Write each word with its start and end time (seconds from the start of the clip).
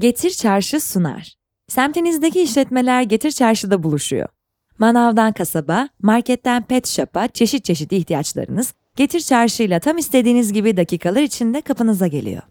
Getir 0.00 0.30
Çarşı 0.30 0.80
sunar. 0.80 1.34
Semtinizdeki 1.68 2.42
işletmeler 2.42 3.02
Getir 3.02 3.30
Çarşı'da 3.30 3.82
buluşuyor. 3.82 4.28
Manavdan 4.78 5.32
kasaba, 5.32 5.88
marketten 6.02 6.62
pet 6.62 6.88
shop'a 6.88 7.28
çeşit 7.28 7.64
çeşit 7.64 7.92
ihtiyaçlarınız 7.92 8.74
Getir 8.96 9.20
Çarşı'yla 9.20 9.80
tam 9.80 9.98
istediğiniz 9.98 10.52
gibi 10.52 10.76
dakikalar 10.76 11.22
içinde 11.22 11.60
kapınıza 11.60 12.06
geliyor. 12.06 12.42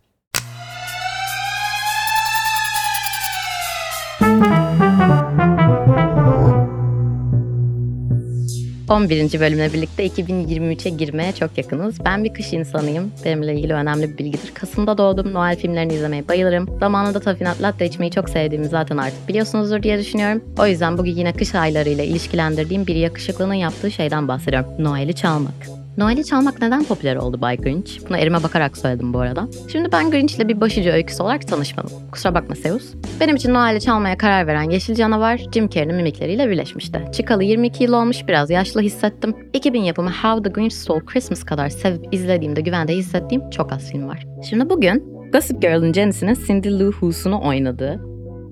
11. 8.90 9.40
bölümle 9.40 9.74
birlikte 9.74 10.08
2023'e 10.08 10.90
girmeye 10.90 11.32
çok 11.32 11.58
yakınız. 11.58 12.06
Ben 12.06 12.24
bir 12.24 12.34
kış 12.34 12.54
insanıyım. 12.54 13.12
Benimle 13.26 13.54
ilgili 13.54 13.74
önemli 13.74 14.10
bir 14.14 14.18
bilgidir. 14.18 14.54
Kasım'da 14.54 14.98
doğdum. 14.98 15.34
Noel 15.34 15.58
filmlerini 15.58 15.94
izlemeye 15.94 16.28
bayılırım. 16.28 16.80
Zamanında 16.80 17.20
Tafinat 17.20 17.62
Latte 17.62 17.86
içmeyi 17.86 18.12
çok 18.12 18.30
sevdiğimi 18.30 18.68
zaten 18.68 18.98
artık 18.98 19.28
biliyorsunuzdur 19.28 19.84
diye 19.84 20.00
düşünüyorum. 20.00 20.44
O 20.60 20.68
yüzden 20.68 20.98
bugün 20.98 21.16
yine 21.16 21.34
kış 21.34 21.56
aylarıyla 21.56 22.04
ilişkilendirdiğim 22.04 22.88
bir 22.88 22.96
yakışıklının 22.96 23.54
yaptığı 23.54 23.92
şeyden 23.92 24.28
bahsediyorum. 24.28 24.70
Noel'i 24.80 25.16
çalmak. 25.16 25.79
Noel'i 26.00 26.26
çalmak 26.26 26.62
neden 26.62 26.84
popüler 26.84 27.16
oldu 27.16 27.42
Bay 27.42 27.58
Grinch? 27.58 27.92
Bunu 28.10 28.18
erime 28.18 28.44
bakarak 28.44 28.78
söyledim 28.78 29.14
bu 29.14 29.20
arada. 29.20 29.48
Şimdi 29.72 29.92
ben 29.92 30.12
Grinch 30.12 30.36
ile 30.36 30.48
bir 30.48 30.62
başucu 30.62 30.90
öyküsü 30.90 31.24
olarak 31.24 31.48
tanışmadım. 31.48 31.92
Kusura 32.12 32.36
bakma 32.36 32.56
Zeus. 32.56 32.94
Benim 33.20 33.36
için 33.36 33.54
Noel'i 33.54 33.82
çalmaya 33.82 34.18
karar 34.18 34.48
veren 34.48 34.70
yeşil 34.70 34.96
canavar 34.96 35.42
Jim 35.54 35.70
Carrey'nin 35.70 35.96
mimikleriyle 35.96 36.50
birleşmişti. 36.50 37.02
Çıkalı 37.14 37.44
22 37.44 37.84
yıl 37.84 37.94
olmuş 37.94 38.28
biraz 38.28 38.50
yaşlı 38.50 38.82
hissettim. 38.82 39.36
2000 39.54 39.82
yapımı 39.82 40.12
How 40.12 40.44
the 40.44 40.50
Grinch 40.50 40.74
Stole 40.74 41.06
Christmas 41.06 41.44
kadar 41.44 41.70
sevip 41.70 42.14
izlediğimde 42.14 42.62
güvende 42.62 42.96
hissettiğim 42.96 43.50
çok 43.50 43.74
az 43.74 43.92
film 43.92 44.08
var. 44.08 44.28
Şimdi 44.50 44.70
bugün 44.70 45.04
Gossip 45.34 45.62
Girl'ın 45.62 45.94
Janice'inin 45.94 46.38
Cindy 46.48 46.70
Lou 46.70 46.92
Who'sunu 46.92 47.42
oynadığı 47.48 48.09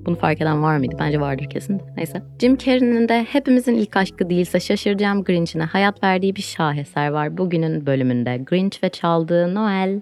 bunu 0.08 0.16
fark 0.16 0.42
eden 0.42 0.64
var 0.64 0.78
mıydı? 0.78 0.96
Bence 1.00 1.20
vardır 1.20 1.50
kesin. 1.50 1.82
Neyse. 1.98 2.22
Jim 2.42 2.58
Carrey'nin 2.58 3.10
de 3.10 3.24
hepimizin 3.30 3.76
ilk 3.76 3.98
aşkı 3.98 4.30
değilse 4.30 4.60
şaşıracağım 4.60 5.24
Grinch'ine 5.24 5.64
hayat 5.64 6.04
verdiği 6.04 6.36
bir 6.36 6.42
şaheser 6.42 7.08
var 7.08 7.38
bugünün 7.38 7.86
bölümünde. 7.86 8.38
Grinch 8.38 8.84
ve 8.84 8.90
çaldığı 8.90 9.56
Noel. 9.56 10.02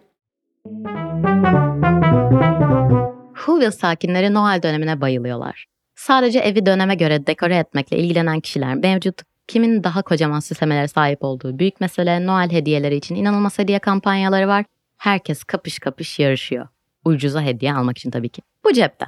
Whoville 3.35 3.71
sakinleri 3.71 4.33
Noel 4.33 4.61
dönemine 4.63 5.01
bayılıyorlar. 5.01 5.65
Sadece 5.95 6.39
evi 6.39 6.65
döneme 6.65 6.95
göre 6.95 7.27
dekore 7.27 7.57
etmekle 7.57 7.97
ilgilenen 7.97 8.39
kişiler 8.39 8.75
mevcut. 8.75 9.21
Kimin 9.47 9.83
daha 9.83 10.01
kocaman 10.01 10.39
süslemelere 10.39 10.87
sahip 10.87 11.23
olduğu 11.23 11.59
büyük 11.59 11.81
mesele 11.81 12.25
Noel 12.25 12.51
hediyeleri 12.51 12.95
için 12.95 13.15
inanılmaz 13.15 13.59
hediye 13.59 13.79
kampanyaları 13.79 14.47
var. 14.47 14.65
Herkes 14.97 15.43
kapış 15.43 15.79
kapış 15.79 16.19
yarışıyor. 16.19 16.67
Ucuza 17.05 17.41
hediye 17.41 17.73
almak 17.73 17.97
için 17.97 18.11
tabii 18.11 18.29
ki. 18.29 18.41
Bu 18.63 18.73
cepte. 18.73 19.05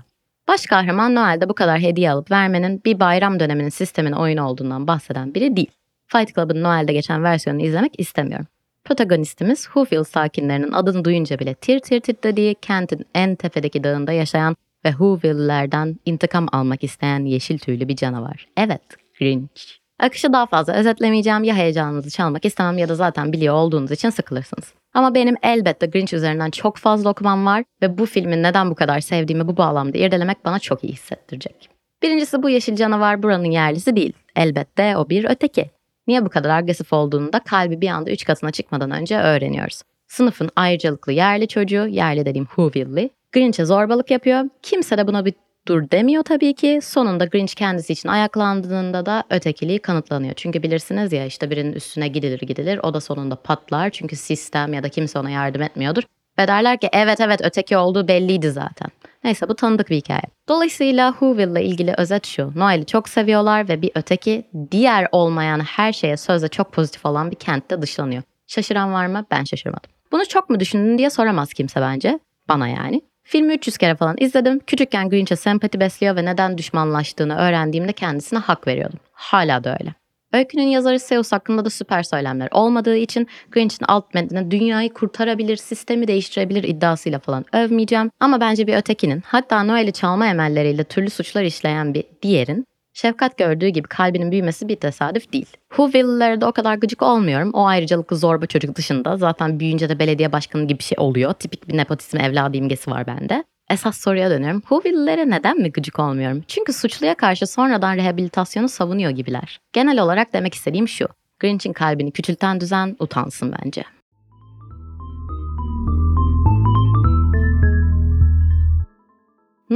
Baş 0.47 0.65
kahraman 0.65 1.15
Noel'de 1.15 1.49
bu 1.49 1.53
kadar 1.53 1.79
hediye 1.79 2.11
alıp 2.11 2.31
vermenin 2.31 2.81
bir 2.85 2.99
bayram 2.99 3.39
döneminin 3.39 3.69
sistemin 3.69 4.11
oyunu 4.11 4.47
olduğundan 4.47 4.87
bahseden 4.87 5.33
biri 5.33 5.55
değil. 5.55 5.71
Fight 6.07 6.35
Club'ın 6.35 6.63
Noel'de 6.63 6.93
geçen 6.93 7.23
versiyonunu 7.23 7.63
izlemek 7.63 7.99
istemiyorum. 7.99 8.47
Protagonistimiz 8.85 9.63
Whoville 9.63 10.03
sakinlerinin 10.03 10.71
adını 10.71 11.05
duyunca 11.05 11.39
bile 11.39 11.53
tir 11.53 11.79
tir 11.79 11.99
titrediği 11.99 12.55
kentin 12.55 13.05
en 13.15 13.35
tepedeki 13.35 13.83
dağında 13.83 14.11
yaşayan 14.11 14.55
ve 14.85 14.89
Whoville'lerden 14.89 15.99
intikam 16.05 16.47
almak 16.51 16.83
isteyen 16.83 17.25
yeşil 17.25 17.57
tüylü 17.57 17.87
bir 17.87 17.95
canavar. 17.95 18.47
Evet, 18.57 18.81
Grinch. 19.19 19.61
Akışı 19.99 20.33
daha 20.33 20.45
fazla 20.45 20.73
özetlemeyeceğim 20.73 21.43
ya 21.43 21.55
heyecanınızı 21.55 22.09
çalmak 22.09 22.45
istemem 22.45 22.77
ya 22.77 22.89
da 22.89 22.95
zaten 22.95 23.33
biliyor 23.33 23.55
olduğunuz 23.55 23.91
için 23.91 24.09
sıkılırsınız. 24.09 24.73
Ama 24.97 25.15
benim 25.15 25.35
elbette 25.43 25.85
Grinch 25.87 26.13
üzerinden 26.13 26.51
çok 26.51 26.77
fazla 26.77 27.09
okumam 27.09 27.45
var 27.45 27.63
ve 27.81 27.97
bu 27.97 28.05
filmin 28.05 28.43
neden 28.43 28.71
bu 28.71 28.75
kadar 28.75 28.99
sevdiğimi 28.99 29.47
bu 29.47 29.57
bağlamda 29.57 29.97
irdelemek 29.97 30.45
bana 30.45 30.59
çok 30.59 30.83
iyi 30.83 30.93
hissettirecek. 30.93 31.69
Birincisi 32.03 32.43
bu 32.43 32.49
yeşil 32.49 32.75
canavar 32.75 33.23
buranın 33.23 33.51
yerlisi 33.51 33.95
değil. 33.95 34.13
Elbette 34.35 34.97
o 34.97 35.09
bir 35.09 35.25
öteki. 35.29 35.69
Niye 36.07 36.25
bu 36.25 36.29
kadar 36.29 36.49
agresif 36.49 36.93
olduğunu 36.93 37.33
da 37.33 37.39
kalbi 37.39 37.81
bir 37.81 37.89
anda 37.89 38.11
üç 38.11 38.25
katına 38.25 38.51
çıkmadan 38.51 38.91
önce 38.91 39.19
öğreniyoruz. 39.19 39.81
Sınıfın 40.07 40.49
ayrıcalıklı 40.55 41.11
yerli 41.11 41.47
çocuğu, 41.47 41.87
yerli 41.87 42.25
dediğim 42.25 42.45
Whoville'li, 42.45 43.09
Grinch'e 43.31 43.65
zorbalık 43.65 44.11
yapıyor. 44.11 44.43
Kimse 44.61 44.97
de 44.97 45.07
buna 45.07 45.25
bir 45.25 45.33
dur 45.67 45.91
demiyor 45.91 46.23
tabii 46.23 46.53
ki. 46.53 46.79
Sonunda 46.83 47.25
Grinch 47.25 47.53
kendisi 47.53 47.93
için 47.93 48.09
ayaklandığında 48.09 49.05
da 49.05 49.23
ötekiliği 49.29 49.79
kanıtlanıyor. 49.79 50.33
Çünkü 50.33 50.63
bilirsiniz 50.63 51.13
ya 51.13 51.25
işte 51.25 51.49
birinin 51.49 51.73
üstüne 51.73 52.07
gidilir 52.07 52.39
gidilir 52.39 52.79
o 52.83 52.93
da 52.93 53.01
sonunda 53.01 53.35
patlar. 53.35 53.89
Çünkü 53.89 54.15
sistem 54.15 54.73
ya 54.73 54.83
da 54.83 54.89
kimse 54.89 55.19
ona 55.19 55.29
yardım 55.29 55.61
etmiyordur. 55.61 56.03
Ve 56.39 56.47
derler 56.47 56.79
ki 56.79 56.89
evet 56.93 57.21
evet 57.21 57.39
öteki 57.43 57.77
olduğu 57.77 58.07
belliydi 58.07 58.51
zaten. 58.51 58.87
Neyse 59.23 59.49
bu 59.49 59.55
tanıdık 59.55 59.89
bir 59.89 59.95
hikaye. 59.95 60.21
Dolayısıyla 60.49 61.11
Whoville 61.11 61.51
ile 61.51 61.63
ilgili 61.63 61.93
özet 61.97 62.25
şu. 62.25 62.51
Noel'i 62.55 62.85
çok 62.85 63.09
seviyorlar 63.09 63.69
ve 63.69 63.81
bir 63.81 63.91
öteki 63.95 64.43
diğer 64.71 65.07
olmayan 65.11 65.59
her 65.59 65.93
şeye 65.93 66.17
sözde 66.17 66.47
çok 66.47 66.71
pozitif 66.71 67.05
olan 67.05 67.31
bir 67.31 67.35
kentte 67.35 67.81
dışlanıyor. 67.81 68.23
Şaşıran 68.47 68.93
var 68.93 69.07
mı? 69.07 69.25
Ben 69.31 69.43
şaşırmadım. 69.43 69.89
Bunu 70.11 70.25
çok 70.25 70.49
mu 70.49 70.59
düşündün 70.59 70.97
diye 70.97 71.09
soramaz 71.09 71.53
kimse 71.53 71.81
bence. 71.81 72.19
Bana 72.49 72.67
yani. 72.67 73.01
Filmi 73.29 73.53
300 73.53 73.77
kere 73.77 73.95
falan 73.95 74.15
izledim. 74.19 74.59
Küçükken 74.59 75.09
Grinch'e 75.09 75.35
sempati 75.35 75.79
besliyor 75.79 76.15
ve 76.15 76.25
neden 76.25 76.57
düşmanlaştığını 76.57 77.37
öğrendiğimde 77.37 77.93
kendisine 77.93 78.39
hak 78.39 78.67
veriyordum. 78.67 78.99
Hala 79.11 79.63
da 79.63 79.77
öyle. 79.79 79.93
Öykünün 80.33 80.67
yazarı 80.67 80.99
Zeus 80.99 81.31
hakkında 81.31 81.65
da 81.65 81.69
süper 81.69 82.03
söylemler 82.03 82.49
olmadığı 82.51 82.97
için 82.97 83.27
Grinch'in 83.51 83.85
alt 83.87 84.13
metnine 84.13 84.51
dünyayı 84.51 84.93
kurtarabilir, 84.93 85.57
sistemi 85.57 86.07
değiştirebilir 86.07 86.63
iddiasıyla 86.63 87.19
falan 87.19 87.45
övmeyeceğim. 87.53 88.11
Ama 88.19 88.41
bence 88.41 88.67
bir 88.67 88.75
ötekinin 88.75 89.23
hatta 89.25 89.63
Noel'i 89.63 89.93
çalma 89.93 90.27
emelleriyle 90.27 90.83
türlü 90.83 91.09
suçlar 91.09 91.43
işleyen 91.43 91.93
bir 91.93 92.03
diğerin 92.21 92.65
Şefkat 93.01 93.37
gördüğü 93.37 93.67
gibi 93.67 93.87
kalbinin 93.87 94.31
büyümesi 94.31 94.67
bir 94.67 94.75
tesadüf 94.75 95.33
değil. 95.33 95.45
Whoville'lere 95.69 96.41
de 96.41 96.45
o 96.45 96.51
kadar 96.51 96.75
gıcık 96.75 97.01
olmuyorum. 97.01 97.51
O 97.53 97.65
ayrıcalıklı 97.65 98.17
zorba 98.17 98.45
çocuk 98.45 98.75
dışında 98.75 99.17
zaten 99.17 99.59
büyüyünce 99.59 99.89
de 99.89 99.99
belediye 99.99 100.31
başkanı 100.31 100.63
gibi 100.67 100.79
bir 100.79 100.83
şey 100.83 100.95
oluyor. 100.99 101.33
Tipik 101.33 101.67
bir 101.67 101.77
nepotizm 101.77 102.17
evladı 102.17 102.57
imgesi 102.57 102.91
var 102.91 103.07
bende. 103.07 103.43
Esas 103.69 103.97
soruya 103.97 104.29
dönüyorum. 104.29 104.59
Whoville'lere 104.59 105.29
neden 105.29 105.61
mi 105.61 105.71
gıcık 105.71 105.99
olmuyorum? 105.99 106.43
Çünkü 106.47 106.73
suçluya 106.73 107.15
karşı 107.15 107.47
sonradan 107.47 107.95
rehabilitasyonu 107.95 108.69
savunuyor 108.69 109.11
gibiler. 109.11 109.59
Genel 109.73 109.99
olarak 109.99 110.33
demek 110.33 110.53
istediğim 110.53 110.87
şu. 110.87 111.07
Grinch'in 111.39 111.73
kalbini 111.73 112.11
küçülten 112.11 112.61
düzen 112.61 112.95
utansın 112.99 113.55
bence. 113.63 113.83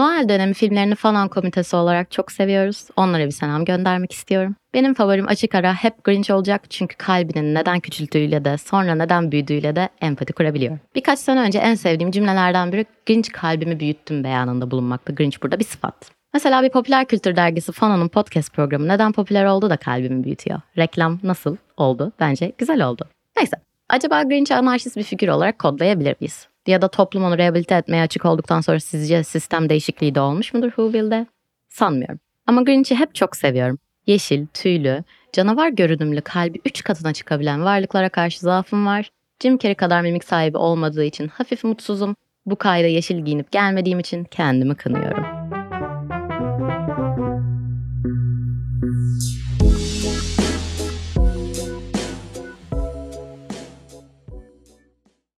Noel 0.01 0.29
dönemi 0.29 0.53
filmlerini 0.53 0.95
falan 0.95 1.27
komitesi 1.27 1.75
olarak 1.75 2.11
çok 2.11 2.31
seviyoruz. 2.31 2.87
Onlara 2.97 3.25
bir 3.25 3.31
selam 3.31 3.65
göndermek 3.65 4.11
istiyorum. 4.11 4.55
Benim 4.73 4.93
favorim 4.93 5.27
açık 5.27 5.55
ara 5.55 5.73
hep 5.73 6.03
Grinch 6.03 6.31
olacak 6.31 6.61
çünkü 6.69 6.95
kalbinin 6.97 7.55
neden 7.55 7.79
küçülttüğüyle 7.79 8.45
de 8.45 8.57
sonra 8.57 8.95
neden 8.95 9.31
büyüdüğüyle 9.31 9.75
de 9.75 9.89
empati 10.01 10.33
kurabiliyor. 10.33 10.77
Birkaç 10.95 11.19
sene 11.19 11.39
önce 11.39 11.59
en 11.59 11.75
sevdiğim 11.75 12.11
cümlelerden 12.11 12.71
biri 12.71 12.85
Grinch 13.07 13.29
kalbimi 13.29 13.79
büyüttüm 13.79 14.23
beyanında 14.23 14.71
bulunmakta. 14.71 15.13
Grinch 15.13 15.43
burada 15.43 15.59
bir 15.59 15.65
sıfat. 15.65 16.11
Mesela 16.33 16.63
bir 16.63 16.69
popüler 16.69 17.05
kültür 17.05 17.35
dergisi 17.35 17.71
Fano'nun 17.71 18.07
podcast 18.07 18.53
programı 18.53 18.87
neden 18.87 19.11
popüler 19.11 19.45
oldu 19.45 19.69
da 19.69 19.77
kalbimi 19.77 20.23
büyütüyor. 20.23 20.61
Reklam 20.77 21.19
nasıl 21.23 21.57
oldu? 21.77 22.11
Bence 22.19 22.51
güzel 22.57 22.87
oldu. 22.87 23.07
Neyse. 23.37 23.57
Acaba 23.89 24.23
Grinch'i 24.23 24.55
anarşist 24.55 24.97
bir 24.97 25.03
figür 25.03 25.27
olarak 25.27 25.59
kodlayabilir 25.59 26.15
miyiz? 26.19 26.50
Ya 26.67 26.81
da 26.81 26.87
toplum 26.87 27.23
onu 27.23 27.37
rehabilite 27.37 27.75
etmeye 27.75 28.03
açık 28.03 28.25
olduktan 28.25 28.61
sonra 28.61 28.79
sizce 28.79 29.23
sistem 29.23 29.69
değişikliği 29.69 30.15
de 30.15 30.21
olmuş 30.21 30.53
mudur 30.53 30.67
Whoville'de? 30.67 31.25
Sanmıyorum. 31.69 32.19
Ama 32.47 32.61
Grinch'i 32.61 32.95
hep 32.95 33.15
çok 33.15 33.35
seviyorum. 33.35 33.79
Yeşil, 34.07 34.45
tüylü, 34.53 35.03
canavar 35.33 35.69
görünümlü 35.69 36.21
kalbi 36.21 36.61
3 36.65 36.83
katına 36.83 37.13
çıkabilen 37.13 37.63
varlıklara 37.65 38.09
karşı 38.09 38.39
zaafım 38.39 38.85
var. 38.85 39.11
Jim 39.41 39.57
Carrey 39.57 39.75
kadar 39.75 40.01
mimik 40.01 40.23
sahibi 40.23 40.57
olmadığı 40.57 41.03
için 41.03 41.27
hafif 41.27 41.63
mutsuzum. 41.63 42.15
Bu 42.45 42.55
kayda 42.55 42.87
yeşil 42.87 43.25
giyinip 43.25 43.51
gelmediğim 43.51 43.99
için 43.99 44.23
kendimi 44.23 44.75
kınıyorum. 44.75 45.60